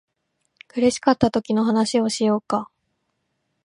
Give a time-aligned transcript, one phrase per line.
[0.67, 2.71] 苦しかったときの話をしようか